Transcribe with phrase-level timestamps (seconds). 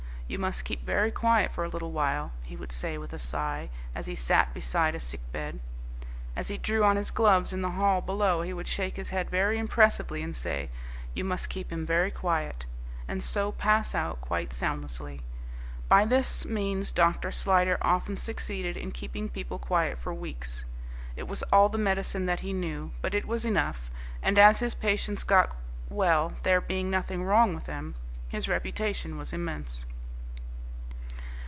[0.31, 3.69] "You must keep very quiet for a little while," he would say with a sigh,
[3.93, 5.59] as he sat beside a sick bed.
[6.37, 9.29] As he drew on his gloves in the hall below he would shake his head
[9.29, 10.69] very impressively and say,
[11.13, 12.63] "You must keep him very quiet,"
[13.09, 15.19] and so pass out, quite soundlessly.
[15.89, 17.29] By this means Dr.
[17.33, 20.63] Slyder often succeeded in keeping people quiet for weeks.
[21.17, 22.93] It was all the medicine that he knew.
[23.01, 23.91] But it was enough.
[24.23, 25.55] And as his patients always got
[25.89, 27.95] well there being nothing wrong with them
[28.29, 29.85] his reputation was immense.